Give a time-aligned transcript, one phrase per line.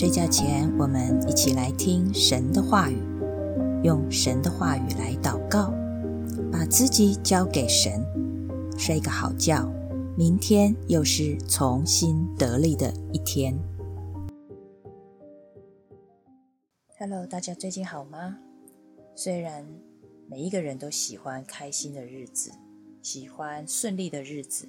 [0.00, 2.96] 睡觉前，我们一起来听神的话语，
[3.84, 5.74] 用神的话语来祷告，
[6.50, 8.02] 把自己交给神，
[8.78, 9.70] 睡个好觉。
[10.16, 13.54] 明天又是重新得力的一天。
[16.98, 18.38] Hello，大家最近好吗？
[19.14, 19.66] 虽然
[20.26, 22.50] 每一个人都喜欢开心的日子，
[23.02, 24.66] 喜欢顺利的日子，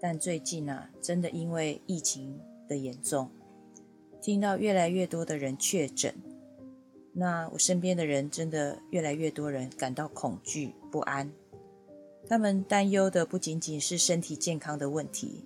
[0.00, 3.28] 但最近啊，真的因为疫情的严重。
[4.20, 6.14] 听到越来越多的人确诊，
[7.12, 11.30] 那我身边的人真的越来越多人感到恐惧不安。
[12.28, 15.44] 他们担忧的不仅仅是身体健康的问题，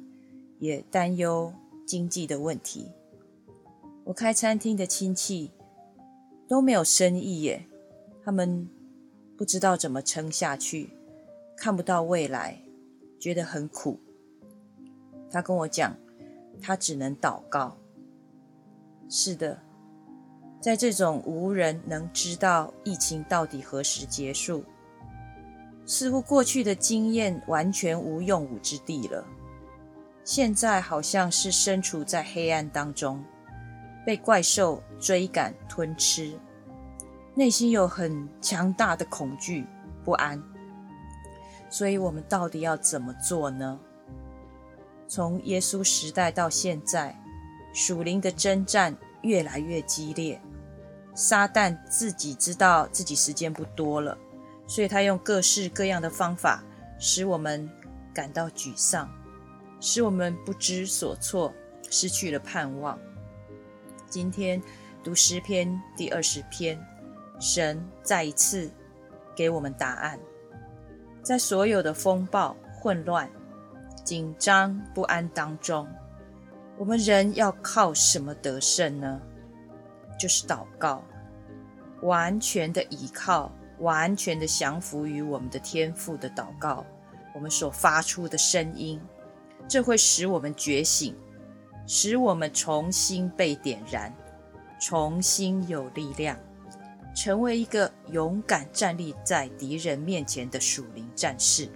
[0.59, 1.52] 也担忧
[1.87, 2.91] 经济的问题。
[4.05, 5.51] 我开餐厅的亲戚
[6.48, 7.66] 都没有生意耶，
[8.24, 8.66] 他们
[9.37, 10.88] 不知道怎么撑下去，
[11.55, 12.62] 看不到未来，
[13.18, 14.01] 觉得很苦。
[15.30, 15.95] 他跟我讲，
[16.62, 17.76] 他只能祷告。
[19.13, 19.61] 是的，
[20.61, 24.65] 在这种无人能知道疫情到底何时结束，
[25.85, 29.27] 似乎过去的经验完全无用武之地了。
[30.23, 33.21] 现在好像是身处在黑暗当中，
[34.07, 36.38] 被怪兽追赶吞吃，
[37.35, 39.66] 内心有很强大的恐惧
[40.05, 40.41] 不安。
[41.69, 43.81] 所以，我们到底要怎么做呢？
[45.09, 47.21] 从耶稣时代到现在。
[47.73, 50.40] 属灵的征战越来越激烈，
[51.15, 54.16] 撒旦自己知道自己时间不多了，
[54.66, 56.63] 所以他用各式各样的方法，
[56.98, 57.71] 使我们
[58.13, 59.09] 感到沮丧，
[59.80, 61.52] 使我们不知所措，
[61.91, 62.98] 失去了盼望。
[64.09, 64.60] 今天
[65.04, 66.78] 读诗篇第二十篇，
[67.38, 68.71] 神再一次
[69.37, 70.19] 给我们答案，
[71.22, 73.31] 在所有的风暴、混乱、
[74.04, 75.87] 紧张、不安当中。
[76.81, 79.20] 我们人要靠什么得胜呢？
[80.19, 81.04] 就是祷告，
[82.00, 86.86] 完全的依靠，完全的降服于我们的天赋的祷告。
[87.34, 88.98] 我们所发出的声音，
[89.69, 91.14] 这会使我们觉醒，
[91.86, 94.10] 使我们重新被点燃，
[94.80, 96.34] 重新有力量，
[97.14, 101.69] 成为一个勇敢站立在敌人面前的属灵战士。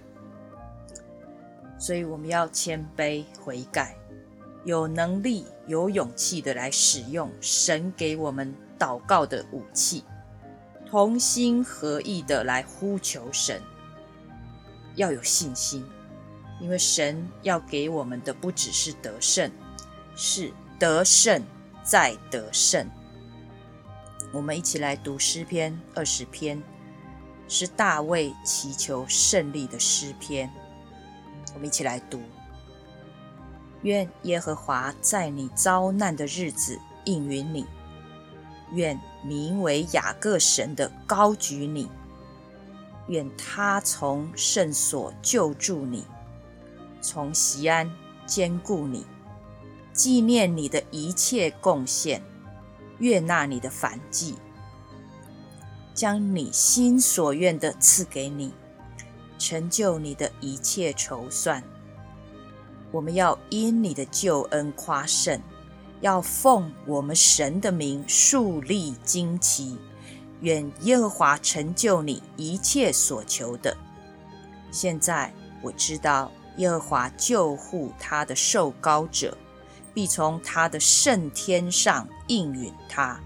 [1.77, 3.95] 所以，我们要谦卑悔改。
[4.65, 10.03] 有能力、有勇气的来使用神给我们祷告的武器，
[10.89, 13.61] 同心合意的来呼求神。
[14.95, 15.85] 要有信心，
[16.59, 19.51] 因为神要给我们的不只是得胜，
[20.15, 21.43] 是得胜
[21.83, 22.89] 再得胜。
[24.33, 26.61] 我们一起来读诗篇二十篇，
[27.47, 30.49] 是大卫祈求胜利的诗篇。
[31.53, 32.19] 我们一起来读。
[33.85, 37.67] 愿耶和华在你遭难的日子应允你，
[38.71, 41.87] 愿名为雅各神的高举你，
[43.07, 46.03] 愿他从圣所救助你，
[46.99, 47.87] 从西安
[48.25, 49.05] 坚固你，
[49.93, 52.23] 纪念你的一切贡献，
[52.97, 54.35] 悦纳你的反祭，
[55.93, 58.51] 将你心所愿的赐给你，
[59.37, 61.61] 成就你的一切筹算。
[62.91, 65.39] 我们要因你的救恩夸胜，
[66.01, 69.77] 要奉我们神的名树立旌旗，
[70.41, 73.75] 愿耶和华成就你一切所求的。
[74.71, 79.37] 现在我知道耶和华救护他的受膏者，
[79.93, 83.19] 必从他的圣天上应允他，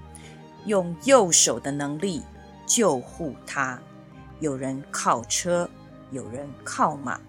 [0.65, 2.23] 用右手的能力
[2.65, 3.79] 救护他。
[4.39, 5.69] 有人靠车，
[6.11, 7.19] 有人靠马。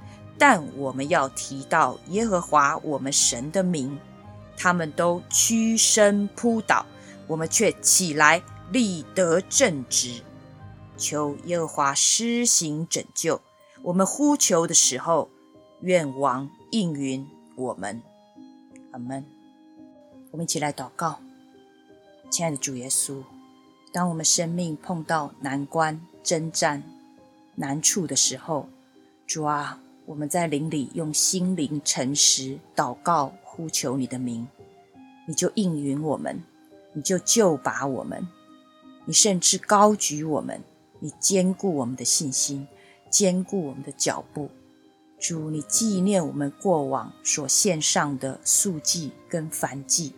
[0.41, 3.99] 但我们要提到耶和华我们神的名，
[4.57, 6.87] 他们都屈身扑倒，
[7.27, 8.43] 我们却起来
[8.73, 10.23] 立得正直，
[10.97, 13.43] 求耶和华施行拯救。
[13.83, 15.29] 我们呼求的时候，
[15.83, 18.01] 愿王应允我们。
[18.93, 19.23] 阿门。
[20.31, 21.21] 我们一起来祷告，
[22.31, 23.23] 亲爱的主耶稣，
[23.93, 26.83] 当我们生命碰到难关、征战、
[27.57, 28.71] 难处的时候，
[29.27, 29.79] 主啊。
[30.11, 34.45] 我们在灵里用心灵诚实祷告呼求你的名，
[35.25, 36.43] 你就应允我们，
[36.93, 38.27] 你就救拔我们，
[39.05, 40.61] 你甚至高举我们，
[40.99, 42.67] 你坚固我们的信心，
[43.09, 44.51] 坚固我们的脚步。
[45.21, 50.13] 主，你纪念我们过往所献上的素祭跟燔祭。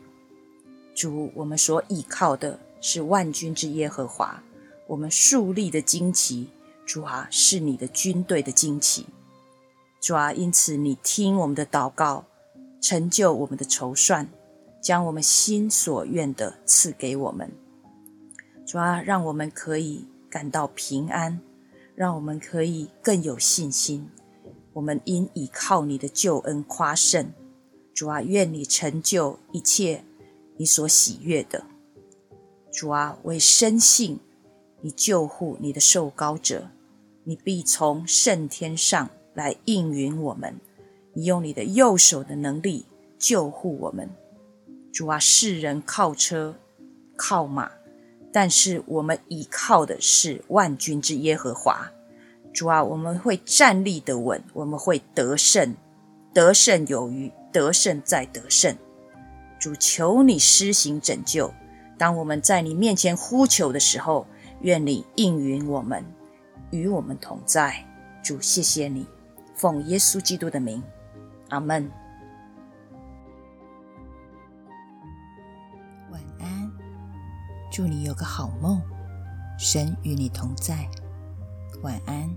[0.95, 4.43] 主，我们所倚靠的是万军之耶和华，
[4.87, 6.49] 我们树立的旌旗，
[6.87, 9.05] 主啊，是你的军队的旌旗。
[10.03, 12.25] 主啊，因此你听我们的祷告，
[12.81, 14.29] 成就我们的筹算，
[14.83, 17.53] 将我们心所愿的赐给我们。
[18.67, 21.41] 主啊，让我们可以感到平安，
[21.95, 24.11] 让我们可以更有信心。
[24.73, 27.33] 我们因倚靠你的救恩夸胜。
[27.95, 30.03] 主啊，愿你成就一切
[30.57, 31.65] 你所喜悦的。
[32.73, 34.19] 主啊，为深信
[34.81, 36.71] 你救护你的受膏者，
[37.23, 40.59] 你必从圣天上来应允我们。
[41.15, 42.87] 你用你的右手的能力
[43.19, 44.09] 救护我们。
[44.93, 46.55] 主啊，世人靠车
[47.17, 47.71] 靠马，
[48.33, 51.91] 但是我们倚靠的是万军之耶和华。
[52.53, 55.75] 主啊，我们会站立的稳，我们会得胜，
[56.35, 58.77] 得胜有余，得胜再得胜。
[59.59, 61.53] 主，求你施行拯救。
[61.97, 64.27] 当我们在你面前呼求的时候，
[64.61, 66.05] 愿你应允我们，
[66.71, 67.87] 与我们同在。
[68.23, 69.07] 主，谢谢你，
[69.63, 70.83] 奉耶稣基督的名，
[71.51, 71.89] 阿门。
[76.11, 76.69] 晚安
[77.71, 78.83] 祝你有个好梦，
[79.57, 80.91] 神与你同在。
[81.85, 82.29] 晚安。